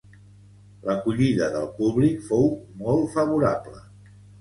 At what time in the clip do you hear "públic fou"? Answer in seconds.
1.77-2.51